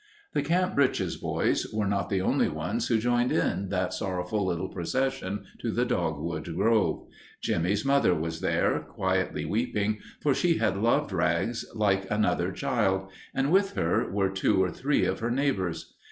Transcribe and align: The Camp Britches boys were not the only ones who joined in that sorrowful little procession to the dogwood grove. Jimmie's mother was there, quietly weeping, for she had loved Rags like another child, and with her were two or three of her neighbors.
The 0.33 0.41
Camp 0.41 0.73
Britches 0.73 1.15
boys 1.15 1.67
were 1.71 1.85
not 1.85 2.09
the 2.09 2.21
only 2.23 2.49
ones 2.49 2.87
who 2.87 2.97
joined 2.97 3.31
in 3.31 3.69
that 3.69 3.93
sorrowful 3.93 4.43
little 4.43 4.67
procession 4.67 5.45
to 5.59 5.69
the 5.69 5.85
dogwood 5.85 6.45
grove. 6.55 7.05
Jimmie's 7.39 7.85
mother 7.85 8.15
was 8.15 8.41
there, 8.41 8.79
quietly 8.79 9.45
weeping, 9.45 9.99
for 10.19 10.33
she 10.33 10.57
had 10.57 10.75
loved 10.75 11.11
Rags 11.13 11.65
like 11.75 12.09
another 12.09 12.51
child, 12.51 13.11
and 13.35 13.51
with 13.51 13.73
her 13.73 14.11
were 14.11 14.31
two 14.31 14.63
or 14.63 14.71
three 14.71 15.05
of 15.05 15.19
her 15.19 15.29
neighbors. 15.29 15.93